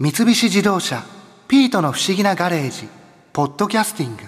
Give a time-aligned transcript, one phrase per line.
[0.00, 1.02] 三菱自動車
[1.48, 2.86] 「ピートの不思議なガレージ」
[3.34, 4.22] 「ポッドキャスティング」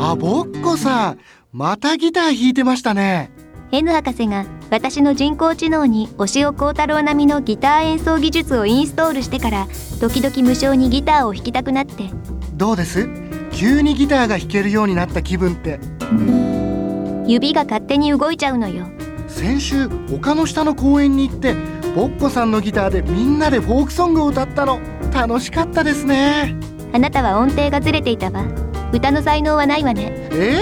[0.00, 1.18] あぼっこさん
[1.52, 3.32] またギター弾いてましたね。
[3.72, 9.66] N 博士が私の人工知能に押尾幸太郎並みのギター演奏技術をインストールしてから
[10.00, 12.10] 時々無償にギターを弾きたくなって
[12.60, 13.08] どうです？
[13.52, 15.80] 急にギターが弾けるようになった気分って。
[17.26, 18.86] 指が勝手に動いちゃうのよ。
[19.28, 21.54] 先週丘の下の公園に行って
[21.96, 24.78] ぼっこさんのギターでみんなでフォークソングを歌ったの。
[25.10, 26.54] 楽しかったですね。
[26.92, 28.44] あなたは音程がずれていたわ。
[28.92, 30.12] 歌の才能はないわね。
[30.30, 30.60] え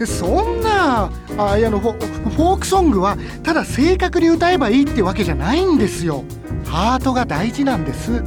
[0.00, 1.10] ー、そんな。
[1.38, 6.24] あいやのフォフォークソングはただ正確に歌えばいいってわけじゃないんですよ。
[6.66, 8.22] ハートが大事なんです。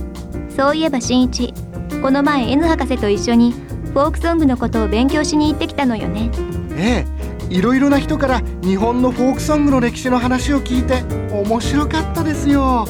[0.57, 1.53] そういえば新一
[2.01, 6.31] この前 N 博士と一緒にフォークソングのことを勉強しに行ってきたのよね。
[6.71, 12.87] ええいろいろな人から日本のフォークソングの歴史の話を聞いて面白かったですよ。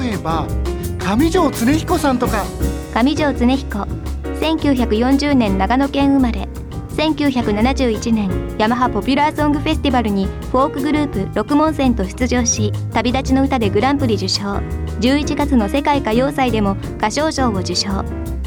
[0.00, 0.46] 例えば
[0.98, 2.44] 上条恒彦さんとか。
[2.94, 3.86] 上条恒彦
[4.40, 6.48] 1940年長野県生まれ
[6.96, 14.62] 1971年ヤマハポピュラーソングフェスティバルにフォークグループ六文銭と出場し旅立ちの歌でグランプリ受賞
[15.00, 17.88] 11月の世界歌謡祭でも歌唱賞を受賞。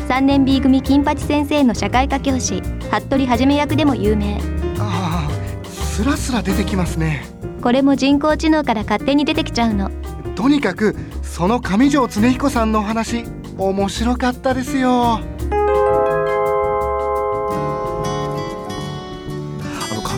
[0.08, 4.42] 3年 B 組金八先生の社会科教師服部はじめ役でも有名。
[4.80, 7.23] ああスラスラ出てきますね。
[7.61, 9.92] これも人工知能から勝手に出てきちゃうの。
[10.36, 13.25] とにかくその上条恒彦さんのお話
[13.58, 15.20] 面白かったですよ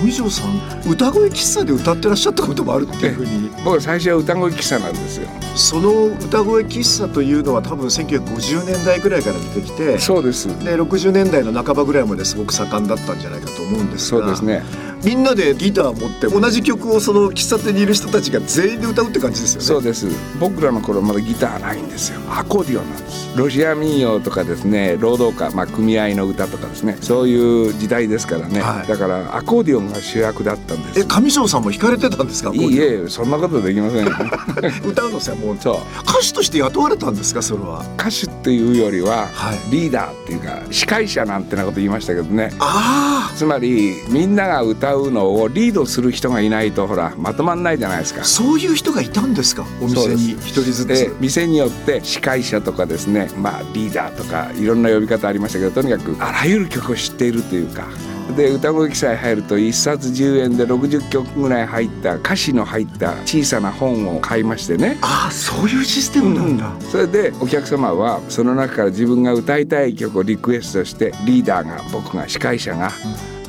[0.04, 3.50] 上条さん歌声喫茶で歌ってらっしゃったこともあるっていうふうに。
[3.64, 5.28] 僕最初は歌声喫茶なんですよ。
[5.56, 10.48] その歌声喫茶というのは多分1950年代ぐらいから出てきてそうです。
[10.64, 14.64] で60年代の半ばぐらいまですごく盛んだったんじゃないかと思うんですがそうですね
[15.04, 19.66] みんなでギターを持って同じ曲をその喫茶店にいる人たちが全員で歌うって感じですよね。
[19.66, 20.08] そうです。
[20.40, 22.20] 僕らの頃まだギターないんですよ。
[22.30, 23.38] アコーディオンなんです。
[23.38, 26.98] ロシア民謡とかですね労働家、まあ、組合の歌とかですね。
[27.02, 28.88] そういう時代ですからね、はい。
[28.88, 31.00] だからアコーディオンが主役だったんです。
[31.00, 34.12] え上条さんも弾かれてたんですかいいえそんなことできませんよ。
[34.86, 35.76] 歌うの専門そう。
[36.04, 37.84] 歌手として雇われたんですかそれは？
[37.98, 42.52] 歌手っていうよりははい、リーダーっていうか司会者なんてなこと言いましたけどね。
[42.60, 48.22] あつまりみんなが歌うのをリードする人がいないとほらまとまんないじゃないですか。
[48.22, 49.66] あそういう人がいたんですか？
[49.82, 50.32] お店に。
[50.34, 51.16] 一人ずでつ。
[51.20, 57.88] 店によって司会者とかですねまあリーダーとかいろんな呼び方ありましたけどとにかくあらゆる曲を知っているというか。
[58.36, 64.98] で歌声記載入ると1冊10円で60曲ぐらい入った歌詞の入った小さな本を買いましてね。
[65.02, 66.72] ああそういうシステムなんだ。
[66.92, 72.92] それでお客様はその中から自分が歌いたい曲をリクエストしてリーダーが僕が司会者が、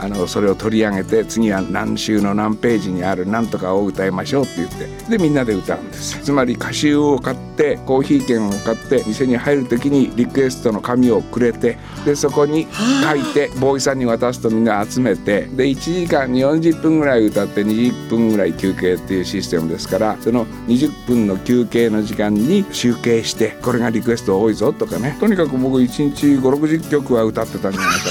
[0.03, 6.19] あのそれを取り上げて次は何週の何ページにある何とかを歌いましょうって言ってでみんなで歌うんです。
[6.21, 12.67] つまり歌集を買ってコーヒー券を買って店に入る時にリクエストの紙をくれてでそこに
[13.05, 25.17] 書いてボーイさんに渡すとみんな集めてで1時間に40分ぐらい歌って20分ぐらい休憩っていうシステムですからその20分の休憩の時間に集計してこれがリクエスト多いぞとかね。
[25.21, 28.11] とにかく僕1日560曲は歌ってたんじゃないか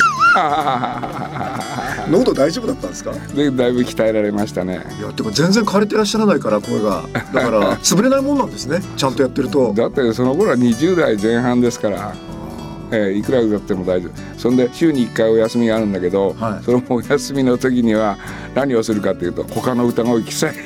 [1.75, 1.77] と
[2.09, 3.11] 喉大丈夫だったんですか？
[3.35, 4.85] でだいぶ鍛えられましたね。
[4.99, 7.03] いやてか全然枯れてらっしゃらないから声が。
[7.33, 8.81] だから潰れないもんなんですね。
[8.97, 9.73] ちゃんとやってると。
[9.75, 12.13] だってその頃は20代前半ですから、
[12.91, 14.11] えーいくら歌っても大丈夫。
[14.39, 16.65] そんで週に1回お休みがあるんだけど、はい。
[16.65, 18.17] そのお休みの時には
[18.55, 20.53] 何をするかっていうと他の歌声記載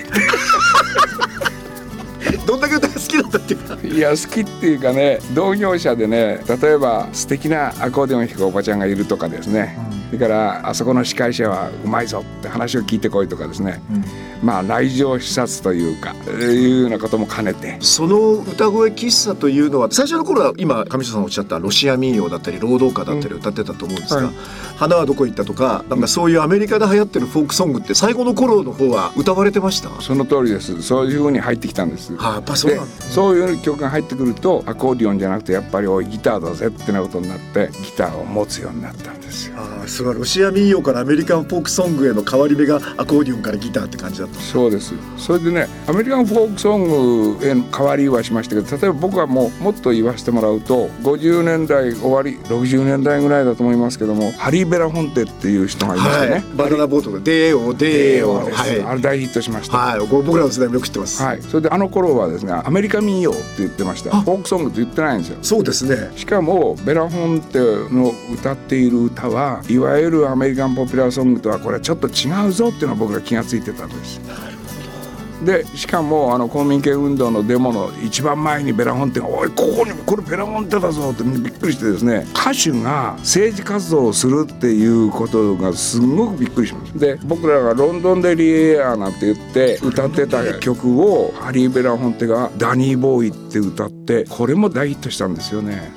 [2.46, 3.78] どんだけ歌が好きなんだっていうか。
[3.84, 9.78] いや好きっていうかね同業者でね例えば素敵なアコーディオン弾くおばちゃんがいるとかですね、
[10.08, 13.82] それからあそこの司会者はうまいぞって話を聞いてこいとかですね、
[14.44, 17.78] まあ来場視察というかえーいうようなことも兼ねて。
[17.82, 24.34] その歌声喫茶というのは最初の頃は今上条さんおっしゃったロシア民謡だったり労働歌だったり歌ってたと思うんですが、はい。
[24.78, 30.82] 花はどこ行ったとかなんかそういうアメリカで流行ってるフォークソングって最後の頃の方は歌われてました、はその通りです。
[30.82, 32.14] そういうふうに入ってきたんです。
[32.20, 39.56] あ、やっぱそうでなんですそういう曲が入ってくるとアコーディオンじゃなくてやっぱりおいギターだぜってなことになってギターを持つようになったんですよ。
[39.58, 44.40] ああそれはロシア民謡からアメリカンフォークソングへの変わり目がアコーディオンからギターって感じだった。
[44.40, 44.93] そうです。
[45.17, 59.78] それでねアメリカンフォークソングへの変わりはしましたけど例えば僕はもうもっと言わせてもらうと50年代終わり60年代ぐらいだと思いますけどもハリー・ベラフォンテっていう人がいましたね、はい、バナナボートの「デーオデーオ」はい、あれ大ヒットしました。
[59.78, 60.08] はい。
[60.08, 61.22] 僕らの世代もよく知ってます。
[61.22, 61.41] はい。
[61.41, 64.22] それであの頃はですねアメリカ民謡って言ってました。
[64.22, 65.38] フォークソングって言ってないんですよ。
[65.41, 66.11] そうですね。
[66.16, 67.59] しかもベラフォンテ
[67.93, 74.22] の歌っている歌はいわゆるアメリカンポピュラーソングとはこれちょっと違うぞっていうのは僕ら気が付いてたんです。
[75.44, 95.92] でしかもあの公民権運動のデモの一番前にベラフォンテが「おいここにこれベラフォンテだぞ」ってびっくりしてですね歌手が政治活動をするっていうことがすごくびっくりしますで僕らが「ロンドンデリエア」なんて言って歌ってた曲をハリー・ベラフォンテが「ダニー・ボーイ」って歌ってこれも大ヒットしたんですよね。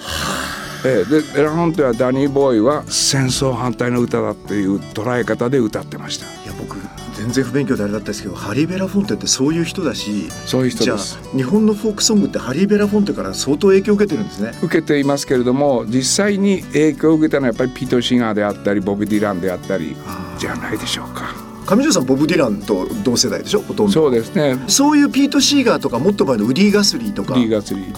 [0.85, 6.27] えでベラフォンテはダニー・ボーイは戦争反対の歌だっていう捉え方で歌ってました。
[6.45, 6.77] いや僕
[7.19, 19.97] 全然不勉強であれだったんですけどハリー・ベラフォンテってそういう人だしそういう人です日本のフォークソングってハリー・ベラフォンテから相当影響を受けてるんですね受けていますけれども実際に影響を受けたのはやっぱりピート・シーガーであったりボブ・ディランであったり
[20.39, 21.28] じゃないでしょうか。
[21.69, 23.93] 上条さんボブ・ディランと同世代でしょほとんど。
[23.93, 24.59] そうですね。
[24.69, 27.35] そういうピート・シーガーとかもっと前のウディ・ガスリーとか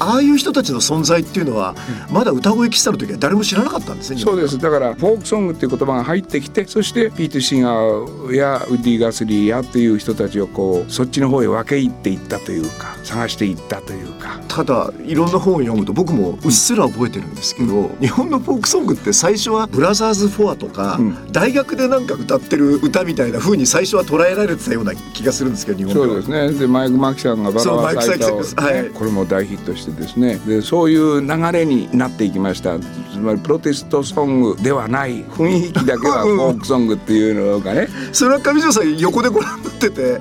[0.00, 1.76] ああいう人たちの存在っていうのは、
[2.08, 4.58] うん、まだ歌声喫茶の時は誰も知らなかったんですねそうです。
[4.58, 14.40] だからフォークソングっていう言葉が入ってきてそしてピート・シーガーやウディ・ガスリーやっていう人たちをこうそっちの方へ分け入っていったというか探していったというか。
[14.50, 26.52] ただいろんな本を読むと僕もうっすら覚えてるんですけど、うん、日本のフォークソングって最初はブラザーズ・フォアとか、うん、大学でなんか歌ってる歌みたいな風に最初は捉えられてたような気がするんですけど日本そうですね。
[26.52, 30.36] でマイク・マキさんがバラバラサイタを、はい、これも大ヒットしてですね。
[30.46, 32.78] でそういう流れになっていきました。
[32.78, 37.88] つまりプロテストソングではない雰囲気だけはフォークソングっていうのがね。
[38.12, 40.14] それは上条さん横でご覧になってて違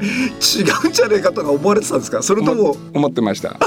[0.86, 2.22] うんじゃねえかとか思われてたんですか？
[2.22, 3.58] それとも思ってました、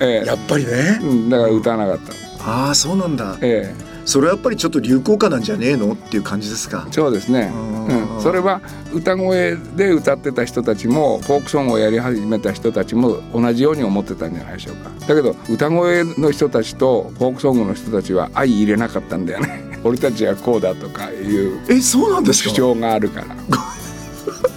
[0.00, 2.12] えー、やっぱりね、うん、だから歌わなかった。
[2.46, 3.38] ああそうなんだ。
[3.40, 3.94] ええ。
[4.04, 5.94] それはやっぱりちょっと流行歌なんじゃねえの？
[5.94, 6.86] っていう感じですか？
[6.90, 8.60] そうですね、うん、それは
[8.92, 14.90] 歌声で歌ってた人たちもフォークソングをやり始めた人たちも同じように思ってたんじゃないでしょうか。
[15.06, 19.64] だけど歌声の人たちとフォークソングの人たちは相入れなかったんだよね。
[19.84, 22.50] 俺たちはこうだとかいうえそうなんですか？
[22.50, 23.26] 主張があるから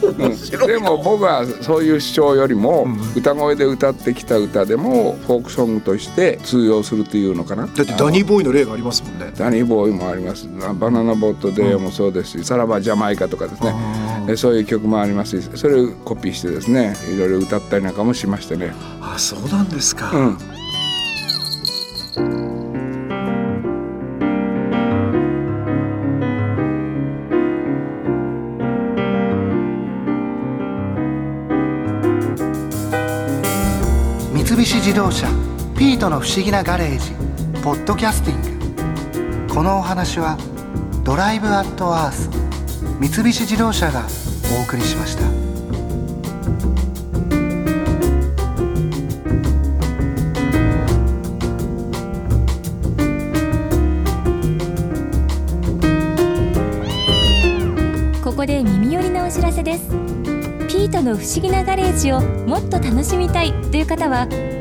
[0.02, 7.68] うん、でも僕はそういう主張よりも歌声で歌ってきた歌でもフォークソングとして通用するっていうのかな。
[7.68, 9.32] だってダニーボーイの例がありますもんね。
[9.36, 10.48] ダニーボーイもあります。
[10.80, 14.38] バナナボートデーもそうですし、さらばジャマイカとかですね。
[14.38, 18.74] そういう曲もありますしそれをコピーしてですねいろいろ歌ったりなんかもしましてね。
[19.02, 20.57] あそうなんですか、うん
[34.98, 35.28] 動車
[35.78, 37.12] ピートの不思議なガレージ
[37.62, 39.54] ポッドキャスティング。
[39.54, 40.40] このお話は
[41.04, 42.32] ドライブアットアース
[43.00, 44.08] 三菱自動車が
[44.60, 45.24] お送りしました。
[58.24, 59.90] ここで耳寄りなお知らせです。
[60.68, 64.28] ピートの不思議なガレージをもっと楽しみたいという方は